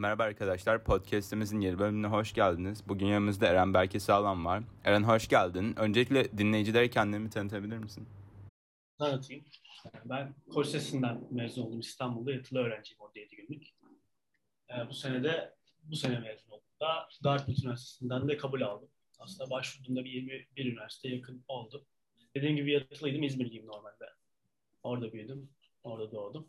Merhaba 0.00 0.22
arkadaşlar, 0.22 0.84
podcastimizin 0.84 1.60
yeni 1.60 1.78
bölümüne 1.78 2.06
hoş 2.06 2.32
geldiniz. 2.32 2.88
Bugün 2.88 3.06
yanımızda 3.06 3.46
Eren 3.46 3.74
Berke 3.74 4.00
Sağlam 4.00 4.44
var. 4.44 4.62
Eren 4.84 5.02
hoş 5.02 5.28
geldin. 5.28 5.74
Öncelikle 5.76 6.38
dinleyicilere 6.38 6.90
kendini 6.90 7.30
tanıtabilir 7.30 7.78
misin? 7.78 8.08
Tanıtayım. 8.98 9.44
Ben 10.04 10.34
Koç 10.50 10.66
Lisesi'nden 10.66 11.20
mezun 11.30 11.62
oldum. 11.62 11.80
İstanbul'da 11.80 12.32
yatılı 12.32 12.58
öğrenciyim 12.58 13.00
orada 13.00 13.18
7 13.18 13.36
günlük. 13.36 13.66
Ee, 14.70 14.88
bu 14.88 14.94
sene 14.94 15.24
de 15.24 15.54
bu 15.82 15.96
sene 15.96 16.18
mezun 16.18 16.50
oldum 16.50 16.66
da 16.80 17.08
Dartmouth 17.24 17.60
Üniversitesi'nden 17.60 18.28
de 18.28 18.36
kabul 18.36 18.60
aldım. 18.60 18.88
Aslında 19.18 19.50
başvurduğumda 19.50 20.04
bir 20.04 20.10
21 20.10 20.72
üniversite 20.72 21.08
yakın 21.08 21.44
oldu. 21.48 21.86
Dediğim 22.34 22.56
gibi 22.56 22.72
yatılıydım, 22.72 23.22
İzmirliyim 23.22 23.66
normalde. 23.66 24.10
Orada 24.82 25.12
büyüdüm, 25.12 25.50
orada 25.82 26.12
doğdum. 26.12 26.48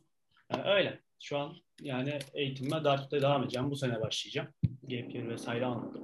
Ee, 0.49 0.61
öyle. 0.61 1.10
Şu 1.21 1.37
an 1.37 1.55
yani 1.81 2.19
eğitimime 2.33 2.83
Dartmouth'ta 2.83 3.21
devam 3.21 3.43
edeceğim. 3.43 3.71
Bu 3.71 3.75
sene 3.75 4.01
başlayacağım. 4.01 4.47
Gap 4.83 5.15
year 5.15 5.29
vesaire 5.29 5.65
almadım. 5.65 6.03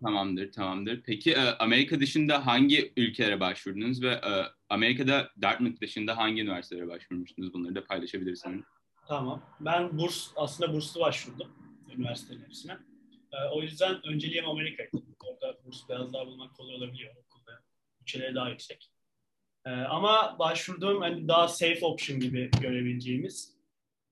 Tamamdır, 0.00 0.52
tamamdır. 0.52 1.02
Peki 1.02 1.32
e, 1.32 1.40
Amerika 1.40 2.00
dışında 2.00 2.46
hangi 2.46 2.92
ülkelere 2.96 3.40
başvurdunuz 3.40 4.02
ve 4.02 4.10
e, 4.10 4.30
Amerika'da 4.68 5.30
Dartmouth 5.42 5.80
dışında 5.80 6.16
hangi 6.16 6.42
üniversitelere 6.42 6.88
başvurmuştunuz? 6.88 7.54
Bunları 7.54 7.74
da 7.74 7.84
paylaşabilirsiniz. 7.84 8.64
Tamam. 9.08 9.42
Ben 9.60 9.98
burs, 9.98 10.30
aslında 10.36 10.72
burslu 10.72 11.00
başvurdum 11.00 11.52
üniversitelerin 11.96 12.44
hepsine. 12.44 12.72
Ee, 13.32 13.36
o 13.52 13.62
yüzden 13.62 14.06
önceliğim 14.06 14.48
Amerika'ydı. 14.48 14.90
Orada 15.24 15.58
burs 15.64 15.88
biraz 15.88 16.12
daha 16.12 16.26
bulmak 16.26 16.56
kolay 16.56 16.74
olabiliyor 16.74 17.14
okulda. 17.16 17.60
Bütçeleri 18.00 18.34
daha 18.34 18.48
yüksek. 18.50 18.90
Ama 19.64 20.36
başvurduğum 20.38 21.00
hani 21.00 21.28
daha 21.28 21.48
safe 21.48 21.86
option 21.86 22.20
gibi 22.20 22.50
görebileceğimiz 22.60 23.53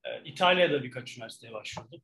e, 0.05 0.25
İtalya'da 0.25 0.83
birkaç 0.83 1.17
üniversiteye 1.17 1.53
başvurdum. 1.53 2.03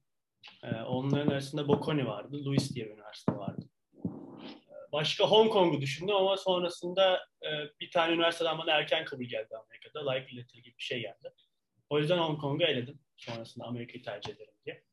E, 0.62 0.74
onların 0.76 1.30
arasında 1.30 1.68
Bocconi 1.68 2.06
vardı, 2.06 2.44
Louis 2.44 2.74
diye 2.74 2.86
bir 2.86 2.90
üniversite 2.90 3.32
vardı. 3.32 3.68
E, 4.04 4.92
başka 4.92 5.24
Hong 5.24 5.52
Kong'u 5.52 5.80
düşündüm 5.80 6.16
ama 6.16 6.36
sonrasında 6.36 7.26
e, 7.42 7.48
bir 7.80 7.90
tane 7.90 8.14
üniversiteden 8.14 8.58
bana 8.58 8.72
erken 8.72 9.04
kabul 9.04 9.24
geldi 9.24 9.56
Amerika'da. 9.56 10.12
Likely 10.12 10.40
letter 10.40 10.58
gibi 10.58 10.76
bir 10.78 10.82
şey 10.82 11.00
geldi. 11.00 11.32
O 11.90 11.98
yüzden 11.98 12.18
Hong 12.18 12.40
Kong'u 12.40 12.64
eledim. 12.64 13.00
Sonrasında 13.16 13.64
Amerika'yı 13.64 14.04
tercih 14.04 14.32
ederim 14.32 14.54
diye. 14.66 14.84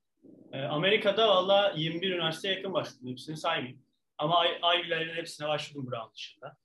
Amerika'da 0.70 1.28
valla 1.28 1.74
21 1.78 2.12
üniversiteye 2.12 2.56
yakın 2.56 2.74
başvurdum. 2.74 3.12
Hepsini 3.12 3.38
saymayayım. 3.38 3.86
Ama 4.18 4.46
Ivy'lerin 4.48 5.16
hepsine 5.16 5.48
başvurdum 5.48 5.92
Brown 5.92 6.14
dışında. 6.14 6.58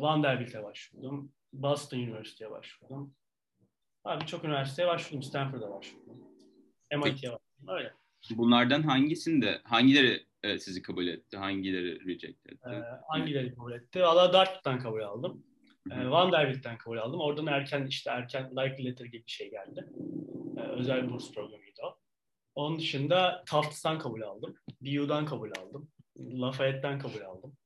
Vanderbilt'e 0.00 0.62
başvurdum. 0.62 1.32
Boston 1.52 1.98
Üniversitesi'ye 1.98 2.50
başvurdum. 2.50 3.14
Abi 4.08 4.26
çok 4.26 4.44
üniversiteye 4.44 4.88
başvurdum. 4.88 5.22
Stanford'a 5.22 5.70
başvurdum. 5.70 6.16
MIT'ye 6.92 7.32
başvurdum. 7.32 7.68
Öyle. 7.68 7.92
Bunlardan 8.30 8.82
hangisinde, 8.82 9.60
hangileri 9.64 10.26
e, 10.42 10.58
sizi 10.58 10.82
kabul 10.82 11.06
etti, 11.06 11.36
hangileri 11.36 12.06
reject 12.06 12.46
etti? 12.46 12.58
Ee, 12.66 12.82
hangileri 13.08 13.54
kabul 13.54 13.72
etti? 13.72 14.02
Valla 14.02 14.32
Dartmouth'tan 14.32 14.78
kabul 14.78 15.00
aldım. 15.00 15.44
Ee, 15.90 16.10
Vanderbilt'ten 16.10 16.78
kabul 16.78 16.98
aldım. 16.98 17.20
Oradan 17.20 17.46
erken 17.46 17.86
işte 17.86 18.10
erken 18.10 18.50
likely 18.50 18.84
letter 18.84 19.04
gibi 19.04 19.26
bir 19.26 19.30
şey 19.30 19.50
geldi. 19.50 19.86
Ee, 20.56 20.60
özel 20.60 21.10
burs 21.10 21.32
programıydı 21.34 21.80
o. 21.82 21.98
Onun 22.54 22.78
dışında 22.78 23.44
Tufts'tan 23.46 23.98
kabul 23.98 24.22
aldım. 24.22 24.56
BU'dan 24.80 25.26
kabul 25.26 25.50
aldım. 25.58 25.90
Lafayette'den 26.18 26.98
kabul 26.98 27.20
aldım. 27.20 27.56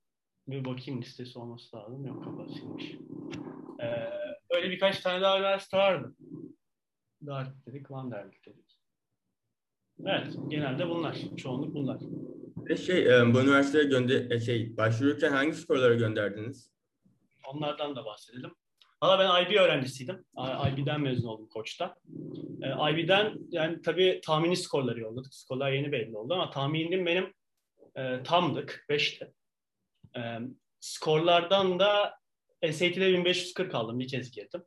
Bir 0.49 0.65
bakayım 0.65 1.03
listesi 1.03 1.39
olması 1.39 1.77
lazım. 1.77 2.07
Yok 2.07 2.25
kapatılmış. 2.25 2.85
Ee, 3.83 4.11
öyle 4.51 4.71
birkaç 4.71 5.01
tane 5.01 5.21
daha 5.21 5.39
üniversite 5.39 5.77
vardı. 5.77 6.15
Dartmouth 7.27 7.67
dedik, 7.67 7.91
Vanderbilt 7.91 8.47
dedik. 8.47 8.79
Evet, 10.07 10.37
genelde 10.49 10.89
bunlar. 10.89 11.17
Çoğunluk 11.37 11.75
bunlar. 11.75 11.99
Ve 12.57 12.77
şey, 12.77 13.19
e, 13.19 13.35
bu 13.35 13.41
üniversiteye 13.41 13.85
gönder 13.85 14.31
e, 14.31 14.41
şey, 14.41 14.77
başvururken 14.77 15.33
hangi 15.33 15.55
skorlara 15.55 15.95
gönderdiniz? 15.95 16.73
Onlardan 17.53 17.97
da 17.97 18.05
bahsedelim. 18.05 18.55
Valla 19.03 19.19
ben 19.19 19.45
IB 19.45 19.57
öğrencisiydim. 19.57 20.25
IB'den 20.73 21.01
mezun 21.01 21.29
oldum 21.29 21.49
Koç'ta. 21.49 21.95
E, 22.63 22.93
IB'den 22.93 23.39
yani 23.51 23.83
tabii 23.83 24.21
tahmini 24.25 24.57
skorları 24.57 25.01
yolladık. 25.01 25.35
Skorlar 25.35 25.73
yeni 25.73 25.93
belli 25.93 26.17
oldu 26.17 26.35
ama 26.35 26.51
tahminim 26.51 27.07
benim 27.07 27.35
e, 27.97 28.23
tamdık. 28.23 28.87
5'ti. 28.89 29.33
E, 30.17 30.21
skorlardan 30.81 31.79
da 31.79 32.15
SAT'de 32.63 33.13
1540 33.13 33.75
aldım. 33.75 33.99
Bir 33.99 34.09
kez 34.09 34.31
girdim. 34.31 34.65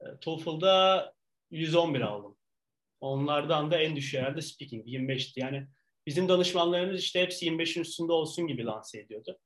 E, 0.00 0.04
TOEFL'da 0.20 1.12
111 1.50 2.00
aldım. 2.00 2.36
Onlardan 3.00 3.70
da 3.70 3.78
en 3.78 3.96
düşük 3.96 4.20
herhalde 4.20 4.42
speaking 4.42 4.86
25'ti. 4.86 5.40
Yani 5.40 5.68
bizim 6.06 6.28
danışmanlarımız 6.28 7.00
işte 7.00 7.22
hepsi 7.22 7.46
25'in 7.46 7.82
üstünde 7.82 8.12
olsun 8.12 8.46
gibi 8.46 8.64
lanse 8.64 9.00
ediyordu. 9.00 9.38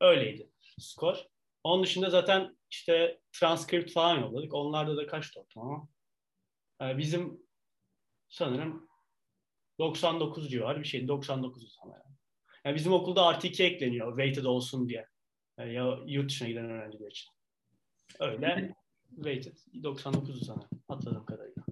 Öyleydi 0.00 0.50
skor. 0.78 1.16
Onun 1.64 1.82
dışında 1.82 2.10
zaten 2.10 2.56
işte 2.70 3.20
transkript 3.32 3.92
falan 3.92 4.18
yolladık. 4.20 4.54
Onlarda 4.54 4.96
da 4.96 5.06
kaç 5.06 5.36
ortalama? 5.36 5.88
Ee, 6.82 6.98
bizim 6.98 7.42
sanırım 8.28 8.88
99 9.78 10.50
civarı 10.50 10.80
bir 10.80 10.88
şey. 10.88 11.08
99 11.08 11.78
sanırım. 11.82 12.16
Yani 12.64 12.76
bizim 12.76 12.92
okulda 12.92 13.26
artı 13.26 13.46
2 13.46 13.64
ekleniyor. 13.64 14.16
Weighted 14.16 14.44
olsun 14.44 14.88
diye. 14.88 15.06
Yani 15.58 15.74
ya 15.74 15.98
yurt 16.06 16.30
dışına 16.30 16.48
giden 16.48 16.70
öğrenciler 16.70 17.10
için. 17.10 17.30
Öyle. 18.20 18.74
Weighted. 19.14 19.56
99 19.82 20.46
sanırım. 20.46 20.68
Hatırladığım 20.88 21.26
kadarıyla. 21.26 21.62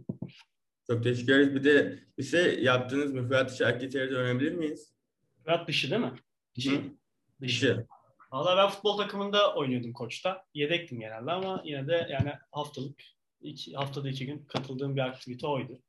Çok 0.86 1.02
teşekkür 1.02 1.32
ederiz. 1.32 1.54
Bir 1.54 1.64
de 1.64 1.98
bir 2.18 2.22
şey 2.22 2.62
yaptığınız 2.62 3.12
müfredat 3.12 3.50
dışı 3.50 3.66
aktiviteleri 3.66 4.10
de 4.10 4.14
öğrenebilir 4.14 4.52
miyiz? 4.52 4.94
Müfredat 5.36 5.68
dışı 5.68 5.90
değil 5.90 6.02
mi? 6.02 6.12
Dışı. 6.56 6.70
Dışı. 6.70 6.92
dışı. 7.40 7.86
Valla 8.32 8.56
ben 8.56 8.68
futbol 8.68 8.96
takımında 8.96 9.54
oynuyordum 9.54 9.92
koçta. 9.92 10.44
Yedektim 10.54 11.00
genelde 11.00 11.32
ama 11.32 11.62
yine 11.64 11.88
de 11.88 12.06
yani 12.10 12.32
haftalık, 12.52 13.02
iki, 13.40 13.74
haftada 13.74 14.08
iki 14.08 14.26
gün 14.26 14.44
katıldığım 14.44 14.96
bir 14.96 15.00
aktivite 15.00 15.46
oydu. 15.46 15.82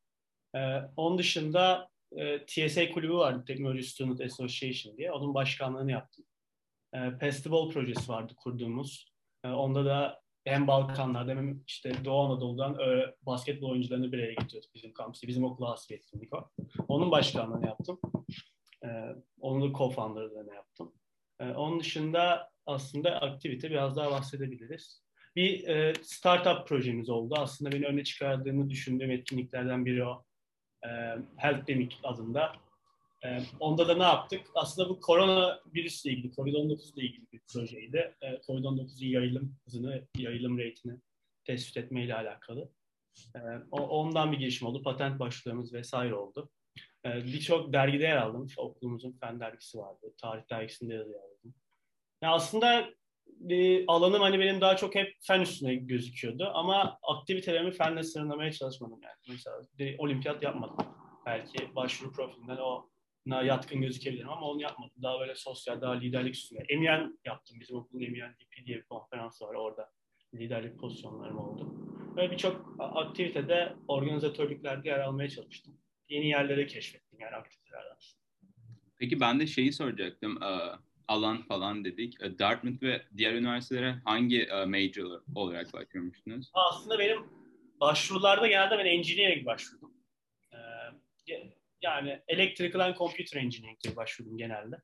Ee, 0.55 0.81
onun 0.95 1.17
dışında 1.17 1.89
e, 2.11 2.45
TSA 2.45 2.91
kulübü 2.91 3.13
vardı, 3.13 3.43
Technology 3.47 3.81
Student 3.81 4.21
Association 4.21 4.97
diye. 4.97 5.11
Onun 5.11 5.33
başkanlığını 5.33 5.91
yaptım. 5.91 6.25
E, 6.93 7.17
Festival 7.19 7.69
projesi 7.69 8.09
vardı 8.09 8.33
kurduğumuz. 8.37 9.13
E, 9.43 9.47
onda 9.47 9.85
da 9.85 10.21
hem 10.49 10.67
Balkanlar'da 10.67 11.31
hem 11.31 11.63
işte 11.67 12.05
Doğu 12.05 12.19
Anadolu'dan 12.19 12.79
e, 12.79 13.15
basketbol 13.21 13.69
oyuncularını 13.69 14.11
bir 14.11 14.17
araya 14.17 14.33
getiriyorduk 14.33 14.75
bizim 14.75 14.93
kampüste. 14.93 15.27
Bizim 15.27 15.43
okula 15.43 15.69
has 15.69 15.89
bir 15.89 15.95
etkinlik 15.95 16.33
o. 16.33 16.49
Onun 16.87 17.11
başkanlığını 17.11 17.65
yaptım. 17.65 17.99
E, 18.85 18.87
onun 19.39 19.61
da 19.61 19.77
co-founder'larını 19.77 20.55
yaptım. 20.55 20.93
E, 21.39 21.49
onun 21.49 21.79
dışında 21.79 22.51
aslında 22.65 23.21
aktivite 23.21 23.69
biraz 23.69 23.95
daha 23.95 24.11
bahsedebiliriz. 24.11 25.03
Bir 25.35 25.67
e, 25.67 25.93
startup 26.01 26.67
projemiz 26.67 27.09
oldu. 27.09 27.35
Aslında 27.37 27.71
beni 27.71 27.85
öne 27.85 28.03
çıkardığını 28.03 28.69
düşündüğüm 28.69 29.11
etkinliklerden 29.11 29.85
biri 29.85 30.05
o. 30.05 30.23
E, 30.83 30.89
Health 31.37 31.67
Demic 31.67 31.95
adında. 32.03 32.53
E, 33.25 33.41
onda 33.59 33.87
da 33.87 33.95
ne 33.95 34.03
yaptık? 34.03 34.41
Aslında 34.55 34.89
bu 34.89 34.99
korona 34.99 35.59
virüsle 35.75 36.11
ilgili, 36.11 36.33
COVID-19 36.33 36.93
ile 36.93 37.05
ilgili 37.05 37.31
bir 37.31 37.41
projeydi. 37.53 38.15
E, 38.21 38.41
COVID-19'un 38.47 39.07
yayılım 39.07 39.55
hızını, 39.65 40.07
yayılım 40.17 40.57
rate'ini 40.57 40.99
tespit 41.45 41.77
etmeyle 41.77 42.15
alakalı. 42.15 42.69
E, 43.35 43.39
ondan 43.71 44.31
bir 44.31 44.37
girişim 44.37 44.67
oldu. 44.67 44.83
Patent 44.83 45.19
başvurularımız 45.19 45.73
vesaire 45.73 46.15
oldu. 46.15 46.49
E, 47.05 47.25
Birçok 47.25 47.73
dergide 47.73 48.03
yer 48.03 48.17
aldım. 48.17 48.47
Okulumuzun 48.57 49.17
fen 49.19 49.39
dergisi 49.39 49.77
vardı. 49.77 50.13
Tarih 50.21 50.43
dergisinde 50.49 50.93
yazı 50.93 51.11
yazdım. 51.11 51.53
Yani 52.21 52.33
aslında 52.33 52.89
e, 53.49 53.85
alanım 53.85 54.21
hani 54.21 54.39
benim 54.39 54.61
daha 54.61 54.75
çok 54.75 54.95
hep 54.95 55.15
fen 55.21 55.41
üstüne 55.41 55.75
gözüküyordu. 55.75 56.51
Ama 56.53 56.99
aktivitelerimi 57.03 57.71
fenle 57.71 58.03
sınırlamaya 58.03 58.51
çalışmadım 58.51 58.99
yani. 59.03 59.15
Mesela 59.29 59.61
de, 59.79 59.95
olimpiyat 59.97 60.43
yapmadım. 60.43 60.77
Belki 61.25 61.75
başvuru 61.75 62.11
profilinden 62.11 62.57
o 62.57 62.89
yatkın 63.29 63.81
gözükebilirim 63.81 64.29
ama 64.29 64.47
onu 64.47 64.61
yapmadım. 64.61 65.03
Daha 65.03 65.19
böyle 65.19 65.35
sosyal, 65.35 65.81
daha 65.81 65.93
liderlik 65.93 66.35
üstüne. 66.35 66.59
Emiyen 66.69 67.19
yaptım. 67.25 67.57
Bizim 67.59 67.77
okulun 67.77 68.01
Emiyen 68.03 68.33
DP 68.33 68.65
diye 68.65 68.77
bir 68.77 68.83
konferans 68.83 69.41
var. 69.41 69.53
Orada 69.55 69.89
liderlik 70.33 70.79
pozisyonlarım 70.79 71.37
oldu. 71.37 71.73
Böyle 72.15 72.31
birçok 72.31 72.75
aktivitede 72.79 73.75
organizatörlüklerde 73.87 74.89
yer 74.89 74.99
almaya 74.99 75.29
çalıştım. 75.29 75.77
Yeni 76.09 76.27
yerlere 76.27 76.67
keşfettim 76.67 77.19
yani 77.19 77.35
aktivitelerden. 77.35 77.97
Peki 78.99 79.19
ben 79.19 79.39
de 79.39 79.47
şeyi 79.47 79.73
soracaktım. 79.73 80.39
Alan 81.07 81.41
falan 81.41 81.85
dedik. 81.85 82.19
Dartmouth 82.39 82.83
ve 82.83 83.01
diğer 83.17 83.33
üniversitelere 83.33 84.01
hangi 84.05 84.47
major 84.67 85.21
olarak 85.35 85.73
başvurmuştunuz? 85.73 86.51
Aslında 86.53 86.99
benim 86.99 87.17
başvurularda 87.79 88.47
genelde 88.47 88.77
ben 88.77 88.85
engineering 88.85 89.45
başvurdum 89.45 89.93
yani 91.81 92.21
electrical 92.27 92.79
and 92.79 92.95
computer 92.95 93.41
engineering 93.41 93.79
gibi 93.79 93.95
başvurdum 93.95 94.37
genelde. 94.37 94.75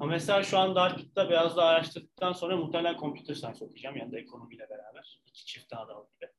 Ama 0.00 0.06
mesela 0.06 0.42
şu 0.42 0.58
an 0.58 0.74
Dartmouth'ta 0.74 1.30
biraz 1.30 1.56
daha 1.56 1.68
araştırdıktan 1.68 2.32
sonra 2.32 2.56
muhtemelen 2.56 2.98
computer 2.98 3.34
science 3.34 3.64
okuyacağım 3.64 3.96
yanında 3.96 4.18
ekonomiyle 4.18 4.70
beraber. 4.70 5.22
İki 5.26 5.46
çift 5.46 5.70
daha 5.70 5.88
da 5.88 5.92
gibi. 5.92 6.30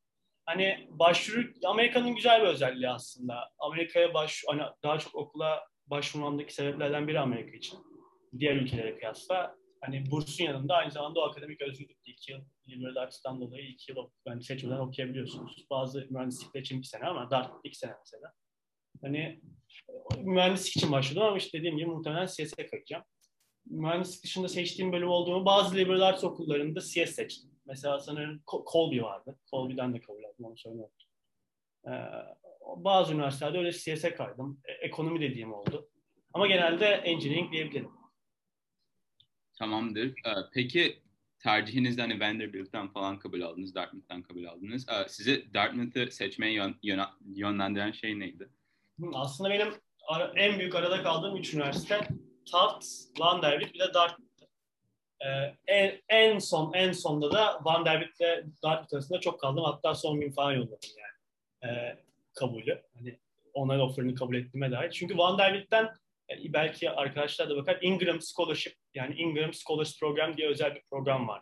hani 0.46 0.88
başvuru 0.90 1.48
Amerika'nın 1.66 2.16
güzel 2.16 2.42
bir 2.42 2.48
özelliği 2.48 2.90
aslında. 2.90 3.52
Amerika'ya 3.60 4.14
baş 4.14 4.44
hani 4.48 4.62
daha 4.84 5.00
çok 5.00 5.16
okula 5.16 5.64
başvurmamdaki 5.88 6.54
sebeplerden 6.54 7.08
biri 7.08 7.20
Amerika 7.20 7.58
için. 7.58 7.80
Diğer 8.40 8.56
ülkelere 8.56 8.98
kıyasla 8.98 9.56
hani 9.82 10.12
bursun 10.12 10.44
yanında 10.44 10.76
aynı 10.76 10.92
zamanda 10.92 11.20
o 11.20 11.24
akademik 11.24 11.62
özgürlük 11.62 11.98
iki 12.06 12.32
yıl 12.32 12.42
liberal 12.68 12.96
arts'tan 12.96 13.42
dolayı 13.42 13.68
iki 13.68 13.92
yıl 13.92 14.10
yani 14.26 14.44
seçmeden 14.44 14.78
okuyabiliyorsunuz. 14.78 15.66
Bazı 15.70 16.08
mühendislikler 16.10 16.62
için 16.62 16.80
bir 16.80 16.88
sene 16.88 17.06
ama 17.06 17.32
Dart 17.32 17.52
iki 17.64 17.78
sene 17.78 17.94
mesela. 18.00 18.34
Hani 19.02 19.42
mühendislik 20.18 20.78
için 20.78 20.92
başladım 20.92 21.24
ama 21.24 21.38
işte 21.38 21.58
dediğim 21.58 21.78
gibi 21.78 21.88
muhtemelen 21.88 22.26
CS'e 22.26 22.68
kayacağım. 22.68 23.04
Mühendislik 23.66 24.24
dışında 24.24 24.48
seçtiğim 24.48 24.92
bölüm 24.92 25.10
olduğumu 25.10 25.46
bazı 25.46 25.76
liberal 25.76 26.02
arts 26.02 26.24
okullarında 26.24 26.80
CS 26.80 27.12
seçtim. 27.12 27.52
Mesela 27.66 28.00
sanırım 28.00 28.44
Colby 28.72 29.02
vardı. 29.02 29.40
Colby'den 29.52 29.94
de 29.94 30.00
kabul 30.00 30.24
aldım 30.24 30.46
onu 30.46 30.58
söylemek. 30.58 31.08
Ee, 31.88 31.92
bazı 32.76 33.14
üniversitelerde 33.14 33.58
öyle 33.58 33.72
CS'e 33.72 34.16
kaydım. 34.16 34.62
E, 34.66 34.72
ekonomi 34.72 35.22
dediğim 35.22 35.54
oldu. 35.54 35.90
Ama 36.34 36.48
genelde 36.48 36.86
engineering 36.86 37.52
diyebilirim. 37.52 37.90
Tamamdır. 39.60 40.08
Ee, 40.08 40.32
peki 40.54 41.00
tercihinizde 41.40 42.02
hani 42.02 42.20
Vanderbilt'ten 42.20 42.88
falan 42.88 43.20
kabul 43.20 43.42
aldınız, 43.42 43.76
Dartmouth'tan 43.76 44.22
kabul 44.22 44.46
aldınız. 44.46 44.86
Ee, 44.90 45.10
sizi 45.10 45.54
Dartmouth'ı 45.54 46.12
seçmeye 46.12 46.54
yön, 46.54 46.76
yön, 46.84 47.00
yönlendiren 47.26 47.92
şey 47.92 48.20
neydi? 48.20 48.50
Aslında 49.14 49.50
benim 49.50 49.74
en 50.36 50.60
büyük 50.60 50.76
arada 50.76 51.04
kaldığım 51.04 51.38
üç 51.38 51.54
üniversite 51.54 52.08
Tufts, 52.52 53.06
Vanderbilt 53.20 53.74
bir 53.74 53.80
de 53.80 53.94
Dartmouth. 53.94 54.32
Ee, 55.26 55.56
en, 55.68 56.02
en 56.10 56.40
son 56.40 56.74
en 56.74 56.92
sonda 56.92 57.32
da 57.32 57.60
Vanderbilt 57.64 58.20
ile 58.20 58.46
Dartmouth 58.64 58.94
arasında 58.94 59.20
çok 59.20 59.40
kaldım. 59.40 59.64
Hatta 59.64 59.96
son 59.96 60.22
gün 60.22 60.32
falan 60.32 60.52
yolladım 60.52 60.90
yani 60.98 61.74
ee, 61.74 61.98
kabulü. 62.34 62.82
Hani 62.98 63.20
onların 63.54 63.82
offerini 63.82 64.16
kabul 64.16 64.36
ettiğime 64.36 64.72
dair. 64.72 64.92
Çünkü 64.92 65.18
Vanderbilt'ten 65.18 65.86
e, 66.30 66.54
belki 66.54 66.92
arkadaşlar 66.92 67.50
da 67.50 67.56
bakar 67.56 67.78
Ingram 67.82 68.22
Scholarship 68.22 68.76
yani 68.94 69.16
Ingram 69.16 69.54
Scholars 69.54 70.00
Program 70.00 70.38
diye 70.38 70.48
özel 70.48 70.76
bir 70.76 70.82
program 70.90 71.28
var. 71.28 71.42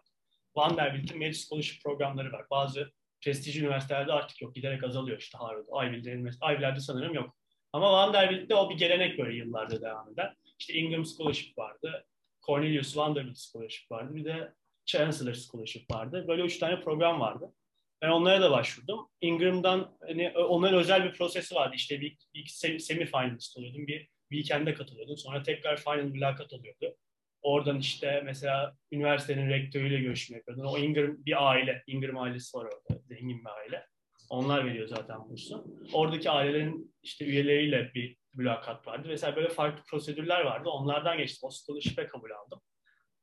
Vanderbilt'in 0.56 1.18
Merit 1.18 1.38
Scholarship 1.38 1.84
programları 1.84 2.32
var. 2.32 2.46
Bazı 2.52 2.92
prestijli 3.22 3.60
üniversitelerde 3.60 4.14
artık 4.14 4.42
yok. 4.42 4.56
Giderek 4.56 4.84
azalıyor 4.84 5.18
işte 5.18 5.38
Harvard, 5.38 6.06
Ivy'lerde 6.52 6.80
sanırım 6.80 7.14
yok. 7.14 7.39
Ama 7.74 7.92
Vanderbilt'te 7.92 8.56
o 8.56 8.70
bir 8.70 8.78
gelenek 8.78 9.20
böyle 9.20 9.38
yıllardır 9.38 9.82
devam 9.82 10.14
eden. 10.14 10.36
İşte 10.60 10.74
Ingram 10.74 11.06
Scholarship 11.06 11.58
vardı. 11.58 12.06
Cornelius 12.46 12.98
Vanderbilt 12.98 13.38
Scholarship 13.38 13.92
vardı. 13.92 14.16
Bir 14.16 14.26
de 14.26 14.54
Chancellor 14.86 15.34
Scholarship 15.34 15.92
vardı. 15.92 16.26
Böyle 16.28 16.42
üç 16.42 16.58
tane 16.58 16.82
program 16.82 17.20
vardı. 17.20 17.54
Ben 18.02 18.10
onlara 18.10 18.42
da 18.42 18.52
başvurdum. 18.52 19.10
Ingram'dan 19.22 19.98
hani 20.08 20.30
onların 20.38 20.80
özel 20.80 21.04
bir 21.04 21.14
prosesi 21.14 21.56
vardı. 21.56 21.76
İşte 21.76 22.02
bir, 22.02 22.18
bir 22.34 22.46
semi 22.80 23.06
finalist 23.06 23.58
oluyordum. 23.58 23.88
Bir 23.88 24.10
weekend'e 24.32 24.74
katılıyordum. 24.74 25.18
Sonra 25.18 25.44
tekrar 25.44 25.78
final 25.78 26.04
mülakat 26.04 26.54
oluyordu. 26.54 26.96
Oradan 27.42 27.80
işte 27.80 28.22
mesela 28.26 28.76
üniversitenin 28.92 29.50
rektörüyle 29.50 30.00
görüşme 30.00 30.38
yapıyordun. 30.38 30.66
O 30.66 30.78
Ingram 30.78 31.26
bir 31.26 31.50
aile. 31.50 31.84
Ingram 31.88 32.18
ailesi 32.18 32.58
var 32.58 32.66
orada. 32.66 33.02
Zengin 33.08 33.46
bir 33.46 33.50
aile. 33.50 33.86
Onlar 34.30 34.66
veriyor 34.66 34.88
zaten 34.88 35.30
bursu. 35.30 35.66
Oradaki 35.94 36.30
ailelerin 36.30 36.96
işte 37.04 37.26
üyeleriyle 37.26 37.92
bir 37.96 38.18
mülakat 38.34 38.88
vardı. 38.88 39.08
Mesela 39.08 39.36
böyle 39.36 39.50
farklı 39.50 39.84
prosedürler 39.84 40.42
vardı. 40.42 40.70
Onlardan 40.70 41.18
geçtim. 41.18 41.48
O 41.48 41.52
scholarship'e 41.52 42.08
kabul 42.08 42.32
aldım. 42.32 42.62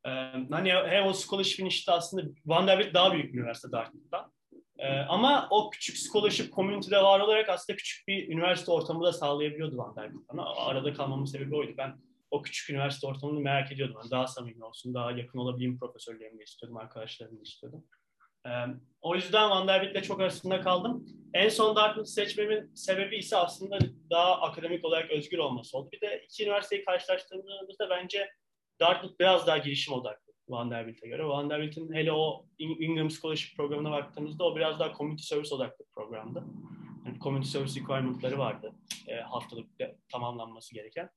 Ee, 0.06 0.10
hani 0.50 0.72
hem 0.72 1.06
o 1.06 1.12
scholarship'in 1.12 1.66
işte 1.66 1.92
aslında 1.92 2.28
Vanderbilt 2.46 2.94
daha 2.94 3.12
büyük 3.12 3.34
bir 3.34 3.38
üniversite 3.38 3.72
Dartmouth'tan. 3.72 4.32
Ee, 4.78 4.88
ama 4.88 5.48
o 5.50 5.70
küçük 5.70 5.96
scholarship 5.96 6.54
community'de 6.54 6.96
var 6.96 7.20
olarak 7.20 7.48
aslında 7.48 7.76
küçük 7.76 8.08
bir 8.08 8.28
üniversite 8.28 8.72
ortamı 8.72 9.04
da 9.04 9.12
sağlayabiliyordu 9.12 9.76
Vanderbilt 9.76 10.28
bana. 10.28 10.44
Arada 10.44 10.94
kalmamın 10.94 11.24
sebebi 11.24 11.56
oydu. 11.56 11.74
Ben 11.78 11.96
o 12.30 12.42
küçük 12.42 12.70
üniversite 12.70 13.06
ortamını 13.06 13.40
merak 13.40 13.72
ediyordum. 13.72 13.96
Yani 14.02 14.10
daha 14.10 14.26
samimi 14.26 14.64
olsun, 14.64 14.94
daha 14.94 15.12
yakın 15.12 15.38
olabileyim 15.38 15.78
profesörlerimle 15.78 16.42
istiyordum, 16.42 16.76
arkadaşlarımla 16.76 17.42
istiyordum. 17.42 17.84
O 19.00 19.14
yüzden 19.14 19.50
Vanderbilt'le 19.50 20.04
çok 20.04 20.20
arasında 20.20 20.60
kaldım. 20.60 21.06
En 21.34 21.48
son 21.48 21.76
Dartmouth 21.76 22.08
seçmemin 22.08 22.74
sebebi 22.74 23.16
ise 23.16 23.36
aslında 23.36 23.78
daha 24.10 24.40
akademik 24.40 24.84
olarak 24.84 25.10
özgür 25.10 25.38
olması 25.38 25.78
oldu. 25.78 25.88
Bir 25.92 26.00
de 26.00 26.24
iki 26.24 26.44
üniversiteyi 26.44 26.84
karşılaştırdığımızda 26.84 27.90
bence 27.90 28.30
Dartmouth 28.80 29.20
biraz 29.20 29.46
daha 29.46 29.58
girişim 29.58 29.94
odaklı 29.94 30.32
Vanderbilt'e 30.48 31.08
göre. 31.08 31.24
Vanderbilt'in 31.24 31.92
hele 31.92 32.12
o 32.12 32.46
Ingram 32.58 33.10
Scholarship 33.10 33.56
programına 33.56 33.90
baktığımızda 33.90 34.44
o 34.44 34.56
biraz 34.56 34.80
daha 34.80 34.94
community 34.94 35.22
service 35.22 35.54
odaklı 35.54 35.84
bir 35.84 35.90
programdı. 35.90 36.44
Yani 37.06 37.18
community 37.20 37.48
service 37.48 37.80
requirement'ları 37.80 38.38
vardı 38.38 38.72
e, 39.08 39.14
haftalık 39.14 39.66
tamamlanması 40.12 40.74
gereken. 40.74 41.10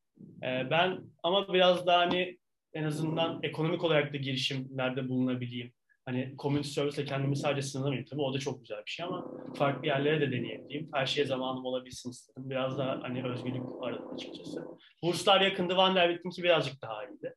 E, 0.44 0.70
ben 0.70 1.00
ama 1.24 1.54
biraz 1.54 1.88
daha 1.88 2.00
hani 2.00 2.38
en 2.74 2.84
azından 2.84 3.40
ekonomik 3.44 3.84
olarak 3.84 4.14
da 4.14 4.18
girişimlerde 4.18 5.10
bulunabileyim 5.10 5.74
hani 6.10 6.36
community 6.40 6.70
service'le 6.70 7.06
kendimi 7.06 7.36
sadece 7.36 7.62
sınırlamayayım. 7.62 8.06
Tabii 8.06 8.22
o 8.22 8.34
da 8.34 8.40
çok 8.40 8.60
güzel 8.62 8.78
bir 8.86 8.92
şey 8.92 9.06
ama 9.06 9.32
farklı 9.56 9.88
yerlere 9.88 10.22
de 10.22 10.32
deneyebileyim. 10.32 10.90
Her 10.94 11.06
şeye 11.06 11.26
zamanım 11.26 11.66
olabilsin 11.66 12.10
istedim. 12.10 12.50
Biraz 12.50 12.78
daha 12.78 13.00
hani 13.02 13.28
özgürlük 13.28 13.64
aradım 13.82 14.14
açıkçası. 14.14 14.66
Burslar 15.04 15.42
yakındı. 15.42 15.78
Vanderbilt'inki 15.78 16.44
birazcık 16.44 16.82
daha 16.82 17.06
iyiydi. 17.06 17.36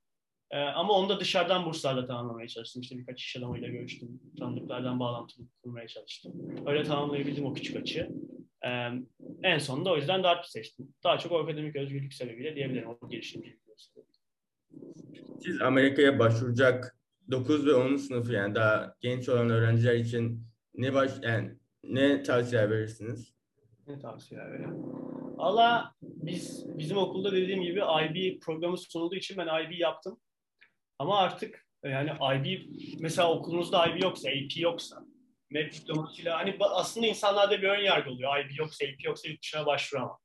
Ee, 0.50 0.58
ama 0.58 0.92
onu 0.92 1.08
da 1.08 1.20
dışarıdan 1.20 1.64
burslarla 1.64 2.06
tamamlamaya 2.06 2.48
çalıştım. 2.48 2.82
İşte 2.82 2.98
birkaç 2.98 3.22
iş 3.22 3.36
adamıyla 3.36 3.68
görüştüm. 3.68 4.20
Tanıdıklardan 4.38 5.00
bağlantı 5.00 5.34
kurmaya 5.62 5.88
çalıştım. 5.88 6.32
Öyle 6.66 6.82
tamamlayabildim 6.82 7.44
o 7.44 7.54
küçük 7.54 7.76
açı. 7.76 8.08
Ee, 8.66 8.88
en 9.42 9.58
sonunda 9.58 9.92
o 9.92 9.96
yüzden 9.96 10.22
Dart'ı 10.22 10.50
seçtim. 10.50 10.88
Daha 11.04 11.18
çok 11.18 11.32
akademik 11.32 11.76
özgürlük 11.76 12.14
sebebiyle 12.14 12.56
diyebilirim. 12.56 12.88
O 12.88 12.98
sebebiyle. 13.10 13.56
Siz 15.40 15.62
Amerika'ya 15.62 16.18
başvuracak 16.18 17.01
9 17.30 17.66
ve 17.66 17.74
10. 17.74 17.96
sınıfı 17.96 18.32
yani 18.32 18.54
daha 18.54 18.94
genç 19.00 19.28
olan 19.28 19.50
öğrenciler 19.50 19.94
için 19.94 20.46
ne 20.74 20.94
baş 20.94 21.10
yani 21.22 21.58
ne 21.84 22.22
tavsiye 22.22 22.70
verirsiniz? 22.70 23.34
Ne 23.86 23.98
tavsiye 23.98 24.40
veririm? 24.40 24.82
Valla 25.36 25.94
biz 26.02 26.66
bizim 26.78 26.96
okulda 26.96 27.32
dediğim 27.32 27.62
gibi 27.62 27.80
IB 27.80 28.40
programı 28.40 28.78
sunulduğu 28.78 29.14
için 29.14 29.36
ben 29.38 29.64
IB 29.64 29.78
yaptım. 29.78 30.20
Ama 30.98 31.18
artık 31.18 31.66
yani 31.84 32.10
IB 32.10 32.66
mesela 33.00 33.32
okulunuzda 33.32 33.86
IB 33.86 34.02
yoksa, 34.02 34.28
AP 34.28 34.56
yoksa 34.56 35.04
MEP 35.50 35.72
diplomasıyla 35.72 36.38
hani 36.38 36.56
aslında 36.60 37.06
insanlarda 37.06 37.62
bir 37.62 37.68
ön 37.68 37.84
yargı 37.84 38.10
oluyor. 38.10 38.38
IB 38.38 38.58
yoksa, 38.58 38.84
AP 38.84 39.04
yoksa 39.04 39.28
yurt 39.28 39.42
dışına 39.42 39.66
başvuramam. 39.66 40.18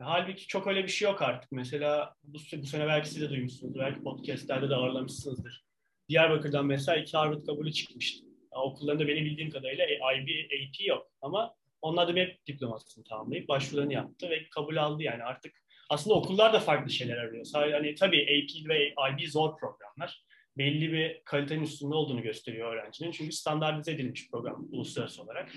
Halbuki 0.00 0.46
çok 0.46 0.66
öyle 0.66 0.82
bir 0.82 0.88
şey 0.88 1.08
yok 1.08 1.22
artık. 1.22 1.52
Mesela 1.52 2.14
bu, 2.24 2.38
bu 2.62 2.66
sene 2.66 2.86
belki 2.86 3.08
siz 3.08 3.20
de 3.20 3.30
duymuşsunuzdur. 3.30 3.80
Belki 3.80 4.02
podcastlerde 4.02 4.70
de 4.70 4.74
ağırlamışsınızdır. 4.74 5.64
Diyarbakır'dan 6.08 6.66
mesela 6.66 6.98
iki 6.98 7.16
Harvard 7.16 7.46
kabulü 7.46 7.72
çıkmıştı. 7.72 8.24
Yani 8.26 8.62
okullarında 8.62 9.08
benim 9.08 9.24
bildiğim 9.24 9.50
kadarıyla 9.50 9.84
IB, 9.86 10.28
AP 10.28 10.86
yok 10.86 11.06
ama 11.22 11.54
onlar 11.82 12.08
da 12.08 12.12
MEP 12.12 12.46
diplomasını 12.46 13.04
tamamlayıp 13.04 13.48
başvurularını 13.48 13.92
yaptı 13.92 14.30
ve 14.30 14.48
kabul 14.48 14.76
aldı 14.76 15.02
yani 15.02 15.22
artık 15.22 15.54
aslında 15.90 16.16
okullar 16.16 16.52
da 16.52 16.60
farklı 16.60 16.90
şeyler 16.90 17.16
arıyor. 17.16 17.46
Hani 17.52 17.94
tabii 17.94 18.22
AP 18.22 18.68
ve 18.68 18.88
IB 18.88 19.28
zor 19.28 19.56
programlar. 19.56 20.24
Belli 20.58 20.92
bir 20.92 21.22
kalitenin 21.24 21.62
üstünde 21.62 21.94
olduğunu 21.94 22.22
gösteriyor 22.22 22.72
öğrencinin. 22.74 23.10
Çünkü 23.10 23.32
standartize 23.32 23.92
edilmiş 23.92 24.30
program 24.30 24.68
uluslararası 24.72 25.22
olarak. 25.22 25.52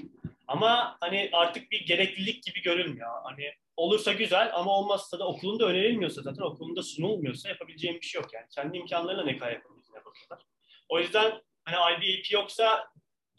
Ama 0.47 0.97
hani 0.99 1.29
artık 1.33 1.71
bir 1.71 1.85
gereklilik 1.85 2.43
gibi 2.43 2.61
görülmüyor. 2.61 3.09
Hani 3.23 3.43
olursa 3.77 4.13
güzel 4.13 4.51
ama 4.53 4.79
olmazsa 4.79 5.19
da 5.19 5.27
okulunda 5.27 5.65
önerilmiyorsa 5.65 6.21
zaten 6.21 6.41
okulunda 6.41 6.83
sunulmuyorsa 6.83 7.49
yapabileceğim 7.49 7.97
bir 8.01 8.05
şey 8.05 8.21
yok 8.21 8.33
yani. 8.33 8.45
Kendi 8.55 8.77
imkanlarıyla 8.77 9.23
ne 9.23 9.37
kadar 9.37 9.61
bakıyorlar. 10.17 10.47
O 10.89 10.99
yüzden 10.99 11.41
hani 11.65 11.95
IB, 11.97 12.33
yoksa 12.33 12.87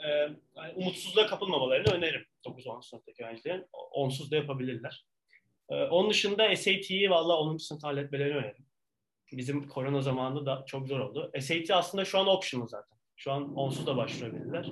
e, 0.05 0.09
yani 0.57 0.73
umutsuzluğa 0.75 1.27
kapılmamalarını 1.27 1.93
öneririm 1.95 2.27
9-10 2.47 2.83
sınıftaki 2.89 3.25
öğrencilerin. 3.25 3.67
Onsuz 3.73 4.31
da 4.31 4.37
yapabilirler. 4.37 5.07
E, 5.69 5.75
onun 5.75 6.11
dışında 6.11 6.57
SAT'yi 6.57 7.11
valla 7.11 7.37
10. 7.39 7.57
sınıfta 7.57 7.89
halletmelerini 7.89 8.37
öneririm. 8.37 8.67
Bizim 9.33 9.69
korona 9.69 10.03
zamanında 10.03 10.47
da 10.47 10.65
çok 10.67 10.89
zor 10.89 11.01
oldu. 11.01 11.33
SAT 11.41 11.71
aslında 11.71 12.05
şu 12.05 12.19
an 12.19 12.27
optional 12.27 12.67
zaten. 12.67 12.99
Şu 13.17 13.33
an 13.33 13.57
onsuz 13.57 13.87
da 13.87 13.97
başvurabilirler. 13.97 14.71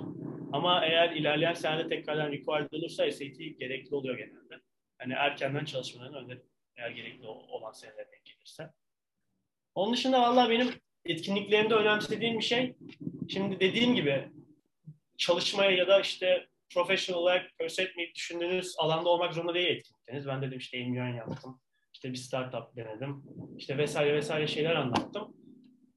Ama 0.53 0.85
eğer 0.85 1.11
ilerleyen 1.11 1.53
senede 1.53 1.89
tekrardan 1.89 2.31
required 2.31 2.71
olursa 2.71 3.11
SAT 3.11 3.37
gerekli 3.37 3.95
oluyor 3.95 4.17
genelde. 4.17 4.61
Hani 4.97 5.13
erkenden 5.13 5.65
çalışmalarını 5.65 6.17
öneririm. 6.17 6.49
Eğer 6.77 6.89
gerekli 6.89 7.27
olan 7.27 7.71
senelere 7.71 8.11
denk 8.11 8.25
gelirse. 8.25 8.69
Onun 9.75 9.93
dışında 9.93 10.21
valla 10.21 10.49
benim 10.49 10.73
etkinliklerimde 11.09 11.73
önemsediğim 11.73 12.39
bir 12.39 12.43
şey, 12.43 12.73
şimdi 13.29 13.59
dediğim 13.59 13.95
gibi 13.95 14.29
çalışmaya 15.17 15.71
ya 15.71 15.87
da 15.87 16.01
işte 16.01 16.47
profesyonel 16.73 17.21
olarak 17.21 17.57
pursue 17.59 17.85
etmeyi 17.85 18.15
düşündüğünüz 18.15 18.75
alanda 18.77 19.09
olmak 19.09 19.33
zorunda 19.33 19.53
değil 19.53 19.67
etkinlikleriniz. 19.67 20.27
Ben 20.27 20.41
dedim 20.41 20.57
işte 20.57 20.85
MUN 20.85 21.13
yaptım, 21.13 21.61
işte 21.93 22.11
bir 22.11 22.17
startup 22.17 22.75
denedim, 22.75 23.23
işte 23.57 23.77
vesaire 23.77 24.13
vesaire 24.13 24.47
şeyler 24.47 24.75
anlattım. 24.75 25.37